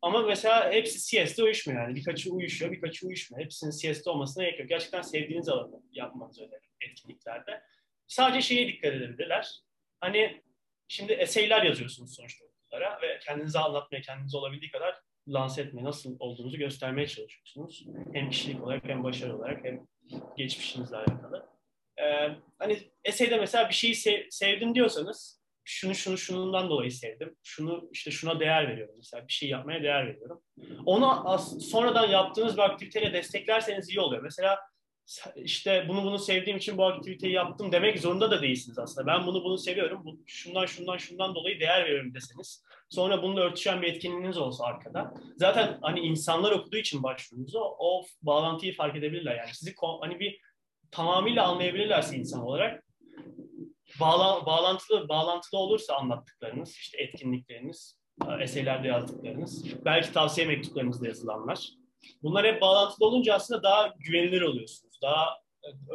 Ama 0.03 0.23
mesela 0.23 0.73
hepsi 0.73 0.99
CS'de 0.99 1.43
uyuşmuyor 1.43 1.83
yani. 1.83 1.95
Birkaçı 1.95 2.33
uyuşuyor, 2.33 2.73
birkaçı 2.73 3.07
uyuşmuyor. 3.07 3.45
Hepsinin 3.45 3.71
CS'de 3.71 4.11
olmasına 4.11 4.45
gerek 4.45 4.61
yok. 4.61 4.69
Gerçekten 4.69 5.03
sevdiğiniz 5.03 5.49
alanı 5.49 5.83
yapmanızı 5.93 6.43
öneririm 6.43 6.71
etkinliklerde. 6.81 7.63
Sadece 8.07 8.43
şeye 8.43 8.69
dikkat 8.69 8.95
edebilirler. 8.95 9.51
Hani 10.01 10.43
şimdi 10.89 11.13
eseyler 11.13 11.63
yazıyorsunuz 11.63 12.15
sonuçta 12.17 12.45
okullara 12.71 13.03
ve 13.03 13.19
kendinizi 13.19 13.59
anlatmaya, 13.59 14.01
kendinizi 14.01 14.37
olabildiği 14.37 14.71
kadar 14.71 15.01
lanse 15.29 15.63
etmeye, 15.63 15.85
nasıl 15.85 16.17
olduğunuzu 16.19 16.59
göstermeye 16.59 17.07
çalışıyorsunuz. 17.07 17.87
Hem 18.13 18.31
kişilik 18.31 18.65
olarak 18.65 18.85
hem 18.85 19.05
başarı 19.05 19.37
olarak 19.37 19.65
hem 19.65 19.87
geçmişinizle 20.37 20.97
alakalı. 20.97 21.47
Ee, 22.03 22.29
hani 22.59 22.79
eseyde 23.05 23.37
mesela 23.37 23.69
bir 23.69 23.75
şeyi 23.75 23.95
sev, 23.95 24.23
sevdim 24.31 24.75
diyorsanız 24.75 25.41
şunu 25.65 25.95
şunu 25.95 26.19
şunundan 26.19 26.71
dolayı 26.71 26.93
sevdim. 26.93 27.37
Şunu 27.43 27.89
işte 27.93 28.11
şuna 28.11 28.41
değer 28.41 28.69
veriyorum 28.69 28.95
mesela. 28.97 29.29
Bir 29.29 29.33
şey 29.33 29.49
yapmaya 29.49 29.83
değer 29.83 30.07
veriyorum. 30.07 30.43
Onu 30.87 31.31
as- 31.31 31.71
sonradan 31.71 32.09
yaptığınız 32.09 32.57
bir 32.57 32.63
aktiviteyle 32.63 33.13
desteklerseniz 33.13 33.89
iyi 33.89 34.01
oluyor. 34.01 34.23
Mesela 34.23 34.61
işte 35.37 35.87
bunu 35.89 36.05
bunu 36.05 36.19
sevdiğim 36.19 36.59
için 36.59 36.79
bu 36.79 36.85
aktiviteyi 36.85 37.33
yaptım 37.33 37.73
demek 37.73 38.01
zorunda 38.01 38.31
da 38.31 38.43
değilsiniz 38.43 38.79
aslında. 38.79 39.07
Ben 39.07 39.27
bunu 39.27 39.45
bunu 39.45 39.59
seviyorum. 39.59 40.05
Bu, 40.05 40.19
şundan 40.27 40.67
şundan 40.67 40.97
şundan 40.97 41.35
dolayı 41.35 41.61
değer 41.61 41.85
veriyorum 41.85 42.15
deseniz. 42.15 42.65
Sonra 42.89 43.23
bununla 43.23 43.41
örtüşen 43.41 43.83
bir 43.83 43.87
etkinliğiniz 43.87 44.39
olsa 44.39 44.65
arkada. 44.65 45.15
Zaten 45.37 45.79
hani 45.83 46.01
insanlar 46.01 46.53
okuduğu 46.53 46.77
için 46.77 47.03
başvurunuzu 47.03 47.59
o 47.79 48.05
bağlantıyı 48.23 48.77
fark 48.77 48.97
edebilirler. 48.97 49.37
Yani 49.37 49.55
sizi 49.55 49.75
hani 50.01 50.21
bir 50.21 50.41
tamamıyla 50.91 51.47
anlayabilirlerse 51.47 52.17
insan 52.17 52.43
olarak 52.43 52.85
bağla, 54.01 54.47
bağlantılı 54.47 55.09
bağlantılı 55.09 55.61
olursa 55.61 55.95
anlattıklarınız, 55.95 56.71
işte 56.71 57.03
etkinlikleriniz, 57.03 58.01
eserlerde 58.41 58.89
yazdıklarınız, 58.89 59.85
belki 59.85 60.13
tavsiye 60.13 60.47
mektuplarınızda 60.47 61.07
yazılanlar. 61.07 61.69
Bunlar 62.23 62.47
hep 62.47 62.61
bağlantılı 62.61 63.07
olunca 63.07 63.35
aslında 63.35 63.63
daha 63.63 63.95
güvenilir 63.99 64.43
oluyorsunuz. 64.43 64.90
Daha 65.03 65.41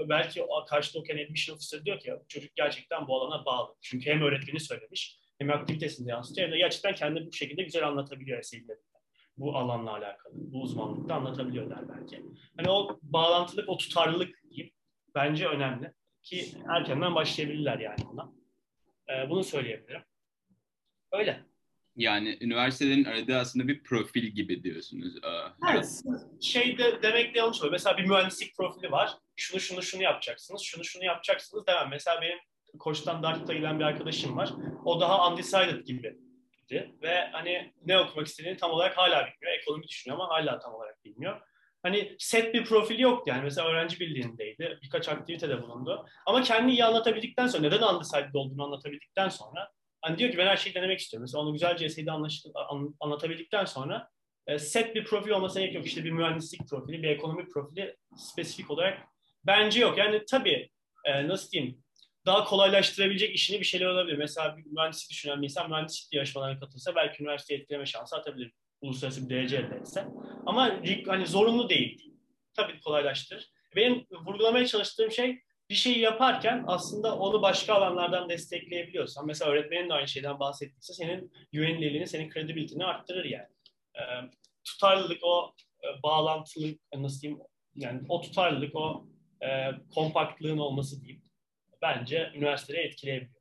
belki 0.09 0.45
karşıda 0.67 0.99
okuyan 0.99 1.25
admission 1.25 1.55
officer 1.55 1.85
diyor 1.85 1.99
ki 1.99 2.13
çocuk 2.27 2.55
gerçekten 2.55 3.07
bu 3.07 3.21
alana 3.21 3.45
bağlı. 3.45 3.75
Çünkü 3.81 4.09
hem 4.09 4.21
öğretmeni 4.21 4.59
söylemiş 4.59 5.19
hem 5.39 5.49
aktivitesinde 5.49 6.11
yansıtıyor 6.11 6.47
hem 6.47 6.53
de 6.53 6.57
gerçekten 6.57 6.95
kendini 6.95 7.27
bu 7.27 7.31
şekilde 7.31 7.63
güzel 7.63 7.87
anlatabiliyor 7.87 8.39
eserlerinde. 8.39 8.95
Bu 9.37 9.57
alanla 9.57 9.91
alakalı, 9.91 10.33
bu 10.35 10.61
uzmanlıkta 10.61 11.15
anlatabiliyorlar 11.15 11.89
belki. 11.89 12.25
Hani 12.57 12.69
o 12.69 12.99
bağlantılık, 13.01 13.69
o 13.69 13.77
tutarlılık 13.77 14.43
diyeyim 14.49 14.73
bence 15.15 15.47
önemli 15.47 15.93
ki 16.23 16.45
erkenden 16.69 17.15
başlayabilirler 17.15 17.79
yani 17.79 17.99
buna. 18.11 18.33
Ee, 19.09 19.29
bunu 19.29 19.43
söyleyebilirim. 19.43 20.01
Öyle. 21.11 21.45
Yani 21.95 22.37
üniversitelerin 22.41 23.03
aradığı 23.03 23.37
aslında 23.37 23.67
bir 23.67 23.83
profil 23.83 24.23
gibi 24.23 24.63
diyorsunuz. 24.63 25.13
Evet. 25.71 26.01
Şey 26.41 26.77
de 26.77 27.01
demek 27.03 27.35
de 27.35 27.39
yanlış 27.39 27.59
oluyor. 27.59 27.71
Mesela 27.71 27.97
bir 27.97 28.05
mühendislik 28.05 28.55
profili 28.55 28.91
var. 28.91 29.11
Şunu 29.35 29.59
şunu 29.59 29.81
şunu 29.81 30.03
yapacaksınız. 30.03 30.61
Şunu 30.61 30.83
şunu 30.83 31.03
yapacaksınız 31.03 31.67
demem. 31.67 31.87
Mesela 31.89 32.21
benim 32.21 32.37
koçtan 32.79 33.23
Dartmouth'a 33.23 33.53
giden 33.53 33.79
bir 33.79 33.83
arkadaşım 33.83 34.37
var. 34.37 34.53
O 34.85 35.01
daha 35.01 35.31
undecided 35.31 35.85
gibi 35.85 36.15
ve 37.01 37.29
hani 37.31 37.73
ne 37.85 37.99
okumak 37.99 38.27
istediğini 38.27 38.57
tam 38.57 38.71
olarak 38.71 38.97
hala 38.97 39.27
bilmiyor. 39.27 39.57
Ekonomi 39.61 39.87
düşünüyor 39.87 40.19
ama 40.21 40.29
hala 40.29 40.59
tam 40.59 40.73
olarak 40.73 41.05
bilmiyor. 41.05 41.41
Hani 41.83 42.15
set 42.19 42.53
bir 42.53 42.65
profili 42.65 43.01
yoktu 43.01 43.23
yani. 43.27 43.43
Mesela 43.43 43.67
öğrenci 43.67 43.99
birliğindeydi. 43.99 44.79
Birkaç 44.83 45.09
aktivitede 45.09 45.61
bulundu. 45.61 46.05
Ama 46.25 46.43
kendi 46.43 46.71
iyi 46.71 46.85
anlatabildikten 46.85 47.47
sonra, 47.47 47.61
neden 47.61 47.93
undecided 47.93 48.33
olduğunu 48.33 48.63
anlatabildikten 48.63 49.29
sonra 49.29 49.71
hani 50.05 50.17
diyor 50.17 50.31
ki 50.31 50.37
ben 50.37 50.47
her 50.47 50.57
şeyi 50.57 50.75
denemek 50.75 50.99
istiyorum. 50.99 51.23
Mesela 51.23 51.41
onu 51.41 51.53
güzelce 51.53 51.85
eseyde 51.85 52.11
anlatabildikten 52.99 53.65
sonra 53.65 54.09
e, 54.47 54.59
set 54.59 54.95
bir 54.95 55.05
profil 55.05 55.31
olmasına 55.31 55.61
gerek 55.61 55.75
yok. 55.75 55.85
İşte 55.85 56.03
bir 56.03 56.11
mühendislik 56.11 56.69
profili, 56.69 57.03
bir 57.03 57.09
ekonomi 57.09 57.49
profili 57.49 57.95
spesifik 58.17 58.71
olarak 58.71 58.99
bence 59.45 59.79
yok. 59.79 59.97
Yani 59.97 60.25
tabii 60.25 60.69
e, 61.05 61.27
nasıl 61.27 61.51
diyeyim 61.51 61.83
daha 62.25 62.43
kolaylaştırabilecek 62.43 63.35
işini 63.35 63.59
bir 63.59 63.65
şeyler 63.65 63.85
olabilir. 63.85 64.17
Mesela 64.17 64.57
bir 64.57 64.65
mühendislik 64.65 65.09
düşünen 65.09 65.41
bir 65.41 65.43
insan 65.43 65.69
mühendislik 65.69 66.13
yarışmalarına 66.13 66.59
katılsa 66.59 66.95
belki 66.95 67.23
üniversiteye 67.23 67.59
etkileme 67.59 67.85
şansı 67.85 68.15
atabilir. 68.15 68.51
Uluslararası 68.81 69.29
bir 69.29 69.35
derece 69.35 69.57
elde 69.57 69.75
etse. 69.75 70.05
Ama 70.45 70.81
hani 71.07 71.27
zorunlu 71.27 71.69
değil. 71.69 72.11
Tabii 72.53 72.79
kolaylaştırır. 72.79 73.49
Benim 73.75 74.05
vurgulamaya 74.25 74.67
çalıştığım 74.67 75.11
şey 75.11 75.39
bir 75.69 75.75
şeyi 75.75 75.99
yaparken 75.99 76.63
aslında 76.67 77.17
onu 77.17 77.41
başka 77.41 77.73
alanlardan 77.73 78.29
destekleyebiliyorsan, 78.29 79.27
mesela 79.27 79.51
öğretmenin 79.51 79.89
de 79.89 79.93
aynı 79.93 80.07
şeyden 80.07 80.39
bahsettiyse 80.39 80.93
senin 80.93 81.31
güvenilirliğini, 81.51 82.07
senin 82.07 82.29
kredibilitini 82.29 82.85
arttırır 82.85 83.25
yani. 83.25 83.49
E, 83.95 84.01
tutarlılık, 84.63 85.23
o 85.23 85.53
e, 85.83 86.03
bağlantılık, 86.03 86.79
nasıl 86.95 87.21
diyeyim, 87.21 87.41
yani 87.75 88.01
o 88.09 88.21
tutarlılık, 88.21 88.75
o 88.75 89.07
e, 89.41 89.71
kompaktlığın 89.95 90.57
olması 90.57 91.01
diyeyim 91.01 91.25
bence 91.81 92.31
üniversiteleri 92.35 92.87
etkileyebiliyor. 92.87 93.35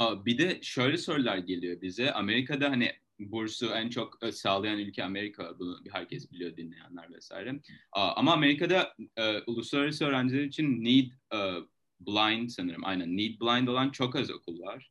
Bir 0.00 0.38
de 0.38 0.62
şöyle 0.62 0.96
sorular 0.96 1.36
geliyor 1.36 1.80
bize. 1.80 2.12
Amerika'da 2.12 2.70
hani 2.70 2.92
bursu 3.18 3.66
en 3.66 3.88
çok 3.88 4.18
e, 4.22 4.32
sağlayan 4.32 4.78
ülke 4.78 5.04
Amerika. 5.04 5.58
Bunu 5.58 5.80
herkes 5.92 6.32
biliyor 6.32 6.56
dinleyenler 6.56 7.12
vesaire. 7.12 7.60
Ama 7.92 8.32
Amerika'da 8.32 8.94
e, 9.16 9.38
uluslararası 9.46 10.04
öğrenciler 10.04 10.44
için 10.44 10.84
need 10.84 11.10
e, 11.34 12.48
sanırım. 12.48 12.84
Aynen 12.84 13.16
need 13.16 13.40
blind 13.40 13.68
olan 13.68 13.90
çok 13.90 14.16
az 14.16 14.30
okul 14.30 14.60
var. 14.60 14.90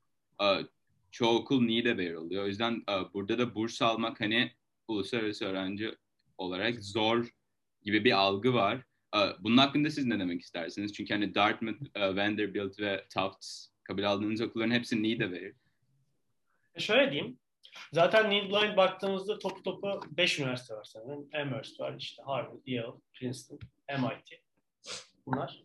Çoğu 1.12 1.40
okul 1.40 1.62
need'e 1.62 1.98
veriliyor. 1.98 2.44
O 2.44 2.48
yüzden 2.48 2.84
burada 3.14 3.38
da 3.38 3.56
burs 3.56 3.82
almak 3.82 4.22
hani 4.22 4.52
uluslararası 4.88 5.46
öğrenci 5.46 5.96
olarak 6.38 6.84
zor 6.84 7.30
gibi 7.84 8.06
bir 8.06 8.12
algı 8.12 8.54
var. 8.54 8.84
Bunun 9.40 9.58
hakkında 9.58 9.90
siz 9.90 10.06
ne 10.06 10.20
demek 10.20 10.42
istersiniz? 10.42 10.94
Çünkü 10.94 11.14
hani 11.14 11.36
Dartmouth, 11.36 11.82
Vanderbilt 11.98 12.80
ve 12.80 13.06
Tufts 13.14 13.68
kabul 13.84 14.04
aldığınız 14.04 14.42
okulların 14.42 14.72
hepsi 14.72 15.04
need'e 15.04 15.32
verir. 15.32 15.56
Şöyle 16.78 17.12
diyeyim. 17.12 17.40
Zaten 17.94 18.30
Need 18.30 18.50
Blind 18.50 18.78
baktığımızda 18.78 19.40
topu 19.40 19.64
topu 19.64 20.02
5 20.12 20.40
üniversite 20.40 20.76
var 20.76 20.84
sanırım. 20.84 21.30
Amherst 21.34 21.80
var, 21.80 21.96
işte 21.98 22.24
Harvard, 22.24 22.62
Yale, 22.66 22.94
Princeton, 23.14 23.60
MIT. 23.90 24.42
Bunlar. 25.26 25.64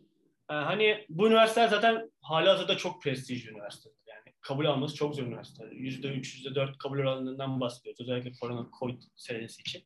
Ee, 0.49 0.53
hani 0.53 1.05
bu 1.09 1.27
üniversiteler 1.27 1.67
zaten 1.67 2.11
hala 2.21 2.53
hazırda 2.53 2.77
çok 2.77 3.03
prestijli 3.03 3.49
üniversiteler. 3.49 3.95
Yani 4.07 4.35
kabul 4.41 4.65
alması 4.65 4.95
çok 4.95 5.15
zor 5.15 5.23
üniversiteler. 5.23 5.71
%3, 5.71 6.49
%4 6.49 6.77
kabul 6.77 6.99
oranlarından 6.99 7.59
bahsediyoruz. 7.59 8.01
Özellikle 8.01 8.31
korona 8.41 8.69
COVID 8.79 9.01
senesi 9.15 9.61
için. 9.61 9.83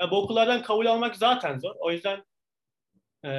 Yani 0.00 0.10
bu 0.10 0.16
okullardan 0.16 0.62
kabul 0.62 0.86
almak 0.86 1.16
zaten 1.16 1.58
zor. 1.58 1.74
O 1.78 1.92
yüzden 1.92 2.24
e, 3.24 3.30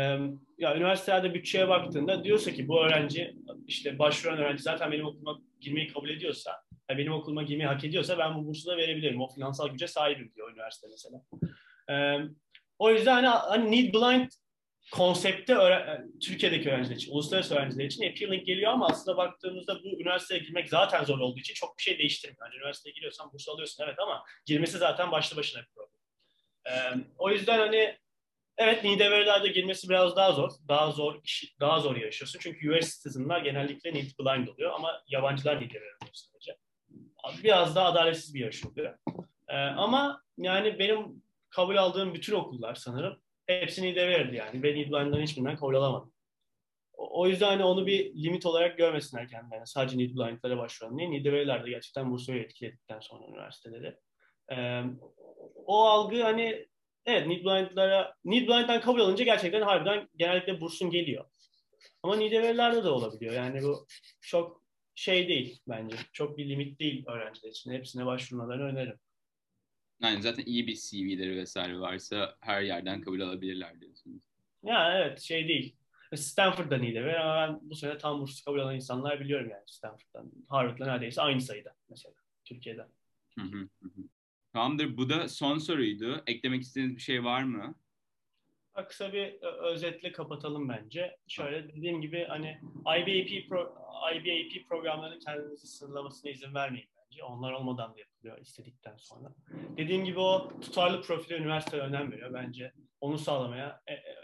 ya 0.58 0.75
üniversitelerde 0.75 1.34
bütçeye 1.34 1.68
baktığında 1.68 2.24
diyorsa 2.24 2.51
ki 2.51 2.68
bu 2.68 2.86
öğrenci 2.86 3.36
işte 3.68 4.00
başvuran 4.00 4.38
öğrenci 4.38 4.63
zaten 4.63 4.92
benim 4.92 5.06
okuluma 5.06 5.39
girmeyi 5.60 5.88
kabul 5.88 6.10
ediyorsa 6.10 6.51
benim 6.98 7.13
okuluma 7.13 7.43
girmeyi 7.43 7.67
hak 7.67 7.84
ediyorsa 7.84 8.17
ben 8.17 8.36
bu 8.36 8.48
bursu 8.48 8.67
da 8.67 8.77
verebilirim. 8.77 9.22
O 9.22 9.27
finansal 9.27 9.69
güce 9.69 9.88
sahibim 9.88 10.31
diyor 10.36 10.51
üniversite 10.51 10.88
mesela. 10.91 11.22
Ee, 11.89 12.17
o 12.79 12.91
yüzden 12.91 13.24
hani, 13.24 13.27
hani 13.27 13.72
need 13.72 13.93
blind 13.93 14.29
konsepte 14.91 15.55
Türkiye'deki 16.22 16.69
öğrenciler 16.69 16.96
için, 16.96 17.12
uluslararası 17.12 17.55
öğrenciler 17.55 17.86
için 17.86 18.12
appealing 18.12 18.46
geliyor 18.46 18.72
ama 18.72 18.88
aslında 18.88 19.17
baktığımızda 19.17 19.84
bu 19.84 19.88
üniversiteye 19.88 20.39
girmek 20.39 20.69
zaten 20.69 21.03
zor 21.03 21.19
olduğu 21.19 21.39
için 21.39 21.53
çok 21.53 21.77
bir 21.77 21.84
şey 21.84 22.00
değiştirmiyor. 22.00 22.46
Yani 22.46 22.55
üniversiteye 22.55 22.93
giriyorsan 22.93 23.34
burs 23.34 23.50
alıyorsun 23.50 23.84
evet 23.84 24.00
ama 24.00 24.24
girmesi 24.46 24.77
zaten 24.77 25.12
başlı 25.12 25.38
başına 25.38 25.62
bir 25.62 25.67
problem. 25.75 26.00
Ee, 26.69 27.05
o 27.17 27.31
yüzden 27.31 27.60
hani 27.60 27.98
evet 28.58 28.84
Nideverilerde 28.84 29.48
girmesi 29.48 29.89
biraz 29.89 30.15
daha 30.15 30.31
zor. 30.31 30.51
Daha 30.67 30.91
zor 30.91 31.15
daha 31.60 31.79
zor 31.79 31.96
yaşıyorsun. 31.96 32.39
Çünkü 32.43 32.72
US 32.72 32.98
citizen'lar 32.98 33.41
genellikle 33.41 33.93
need 33.93 34.12
blind 34.19 34.48
oluyor 34.48 34.72
ama 34.72 35.03
yabancılar 35.08 35.55
Nideveril 35.55 35.96
oluyor 36.01 36.13
sadece 36.13 36.58
biraz 37.44 37.76
daha 37.76 37.86
adaletsiz 37.86 38.34
bir 38.34 38.40
yarış 38.40 38.66
oluyor. 38.66 38.98
Ee, 39.48 39.56
ama 39.58 40.22
yani 40.38 40.80
benim 40.80 41.24
kabul 41.50 41.78
aldığım 41.78 42.14
bütün 42.14 42.36
okullar 42.36 42.76
sanırım 42.76 43.20
hepsini 43.48 43.96
de 43.96 44.08
verdi 44.08 44.36
yani. 44.36 44.64
Ben 44.64 44.76
İdline'dan 44.76 45.22
hiçbirinden 45.22 45.58
kabul 45.58 45.76
alamadım. 45.76 46.12
O, 46.94 47.28
yüzden 47.28 47.48
hani 47.48 47.64
onu 47.64 47.88
bir 47.88 48.16
limit 48.16 48.46
olarak 48.46 48.78
görmesinler 48.78 49.28
kendilerine. 49.28 49.66
Sadece 49.66 49.98
Need 49.98 50.16
Blind'lara 50.16 50.58
başvuran 50.58 50.98
değil. 50.98 51.10
Need 51.10 51.26
de 51.26 51.70
gerçekten 51.70 52.12
Bursa'yı 52.12 52.42
etkiledikten 52.42 53.00
sonra 53.00 53.28
üniversiteleri. 53.28 53.96
Ee, 54.52 54.84
o 55.66 55.84
algı 55.84 56.24
hani 56.24 56.68
evet 57.06 57.28
Need 57.28 57.46
Blind'lara 57.46 58.14
Need 58.26 58.48
Blind'dan 58.48 58.82
kabul 58.82 59.00
alınca 59.00 59.26
gerçekten 59.26 59.62
harbiden 59.62 60.10
genellikle 60.16 60.62
bursun 60.62 60.90
geliyor. 60.90 61.26
Ama 62.04 62.16
Need 62.16 62.32
de 62.84 62.90
olabiliyor. 62.90 63.34
Yani 63.34 63.64
bu 63.64 63.88
çok 64.22 64.59
şey 65.00 65.27
değil 65.29 65.62
bence. 65.68 65.98
Çok 66.13 66.38
bir 66.38 66.50
limit 66.50 66.79
değil 66.79 67.06
öğrenciler 67.08 67.50
için. 67.50 67.72
Hepsine 67.72 68.06
başvurmalarını 68.06 68.63
öneririm. 68.63 69.00
Yani 70.01 70.22
zaten 70.22 70.44
iyi 70.46 70.68
bir 70.68 70.75
CV'leri 70.75 71.36
vesaire 71.36 71.79
varsa 71.79 72.36
her 72.39 72.62
yerden 72.62 73.01
kabul 73.01 73.22
alabilirler 73.22 73.82
diyorsunuz. 73.82 74.24
Ya 74.63 74.98
evet 74.98 75.22
şey 75.22 75.48
değil. 75.48 75.75
Stanford'dan 76.15 76.84
iyi 76.84 76.96
de 76.96 77.06
ve 77.06 77.13
ben 77.13 77.60
bu 77.62 77.75
sene 77.75 77.98
tam 77.98 78.22
burslu 78.22 78.46
kabul 78.46 78.60
alan 78.60 78.75
insanlar 78.75 79.20
biliyorum 79.20 79.50
yani 79.50 79.63
Stanford'dan. 79.68 80.32
Harvard'la 80.48 80.86
neredeyse 80.86 81.22
aynı 81.22 81.41
sayıda 81.41 81.75
mesela 81.89 82.15
Türkiye'de. 82.46 82.82
Hı 83.39 83.41
hı 83.41 83.68
hı. 83.82 84.03
Tamamdır. 84.53 84.98
Bu 84.98 85.10
da 85.10 85.29
son 85.29 85.58
soruydu. 85.58 86.24
Eklemek 86.27 86.62
istediğiniz 86.62 86.96
bir 86.96 87.01
şey 87.01 87.24
var 87.24 87.44
mı? 87.44 87.75
Kısa 88.88 89.14
bir 89.14 89.42
özetle 89.42 90.12
kapatalım 90.12 90.70
bence. 90.70 91.18
Şöyle 91.28 91.68
dediğim 91.68 92.02
gibi 92.02 92.26
hani 92.30 92.62
IBAP, 92.82 93.50
pro, 93.50 93.76
IBAP 94.16 94.70
programlarının 94.70 95.20
kendinizi 95.20 95.68
sınırlamasına 95.68 96.32
izin 96.32 96.54
vermeyin 96.54 96.90
bence. 96.98 97.24
Onlar 97.24 97.52
olmadan 97.52 97.94
da 97.96 98.00
yapılıyor 98.00 98.38
istedikten 98.38 98.98
sonra. 98.98 99.34
Dediğim 99.78 100.06
gibi 100.06 100.20
o 100.20 100.60
tutarlı 100.62 101.02
profile 101.02 101.38
üniversite 101.38 101.78
önem 101.78 102.12
veriyor. 102.12 102.34
Bence 102.34 102.74
onu 103.02 103.18
sağlamaya 103.18 103.82
e, 103.88 103.94
e, 103.94 104.16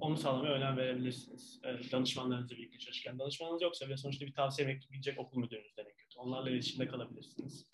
onu 0.00 0.16
sağlamaya 0.16 0.52
önem 0.52 0.76
verebilirsiniz. 0.76 1.60
E, 1.64 1.92
danışmanlarınızla 1.92 2.56
birlikte 2.56 2.78
çalışırken. 2.78 3.18
Danışmanınız 3.18 3.62
yoksa 3.62 3.88
ve 3.88 3.96
sonuçta 3.96 4.26
bir 4.26 4.34
tavsiye 4.34 4.68
mektubu 4.68 4.92
gidecek 4.92 5.18
okul 5.18 5.38
müdürünüzden 5.38 5.84
en 5.84 5.96
kötü. 5.96 6.18
Onlarla 6.18 6.50
iletişimde 6.50 6.88
kalabilirsiniz. 6.88 7.66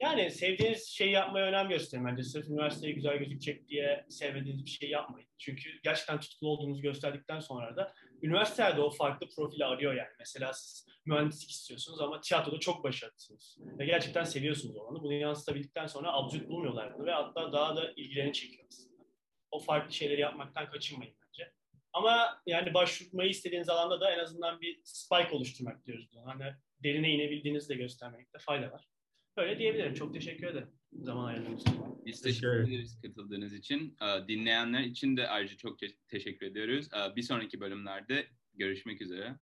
Yani 0.00 0.30
sevdiğiniz 0.30 0.88
şeyi 0.88 1.12
yapmaya 1.12 1.46
önem 1.46 1.68
gösterin 1.68 2.06
bence. 2.06 2.22
Sırf 2.22 2.48
üniversiteye 2.48 2.92
güzel 2.92 3.16
gözükecek 3.16 3.68
diye 3.68 4.06
sevmediğiniz 4.08 4.64
bir 4.64 4.70
şey 4.70 4.90
yapmayın. 4.90 5.28
Çünkü 5.38 5.70
gerçekten 5.82 6.20
tutkulu 6.20 6.50
olduğunuzu 6.50 6.82
gösterdikten 6.82 7.40
sonra 7.40 7.76
da 7.76 7.94
üniversitelerde 8.22 8.80
o 8.80 8.90
farklı 8.90 9.28
profili 9.36 9.64
arıyor 9.64 9.94
yani. 9.94 10.08
Mesela 10.18 10.52
siz 10.52 10.86
mühendislik 11.06 11.50
istiyorsunuz 11.50 12.00
ama 12.00 12.20
tiyatroda 12.20 12.60
çok 12.60 12.84
başarılısınız. 12.84 13.58
Ve 13.78 13.86
gerçekten 13.86 14.24
seviyorsunuz 14.24 14.76
onu. 14.76 15.02
Bunu 15.02 15.12
yansıtabildikten 15.12 15.86
sonra 15.86 16.12
absürt 16.12 16.48
bulmuyorlar 16.48 16.94
bunu 16.94 17.06
ve 17.06 17.12
hatta 17.12 17.52
daha 17.52 17.76
da 17.76 17.92
ilgilerini 17.96 18.32
çekiyor 18.32 18.66
aslında. 18.68 19.04
O 19.50 19.58
farklı 19.58 19.92
şeyleri 19.92 20.20
yapmaktan 20.20 20.70
kaçınmayın 20.70 21.14
bence. 21.26 21.52
Ama 21.92 22.42
yani 22.46 22.74
başvurmayı 22.74 23.30
istediğiniz 23.30 23.68
alanda 23.68 24.00
da 24.00 24.14
en 24.14 24.18
azından 24.18 24.60
bir 24.60 24.80
spike 24.84 25.30
oluşturmak 25.32 25.86
diyoruz. 25.86 26.10
Hani 26.24 26.44
derine 26.84 27.10
inebildiğinizi 27.10 27.68
de 27.68 27.74
göstermekte 27.74 28.38
fayda 28.38 28.72
var. 28.72 28.88
Öyle 29.38 29.58
diyebilirim. 29.58 29.94
Çok 29.94 30.14
teşekkür 30.14 30.46
ederim 30.46 30.68
zaman 30.92 31.24
ayırdığınız 31.24 31.60
için. 31.60 31.74
Biz 32.06 32.22
teşekkür 32.22 32.68
ederiz 32.68 33.00
katıldığınız 33.02 33.54
için. 33.54 33.96
Dinleyenler 34.28 34.80
için 34.80 35.16
de 35.16 35.28
ayrıca 35.28 35.56
çok 35.56 35.78
teşekkür 36.08 36.46
ediyoruz. 36.46 36.88
Bir 37.16 37.22
sonraki 37.22 37.60
bölümlerde 37.60 38.26
görüşmek 38.54 39.02
üzere. 39.02 39.36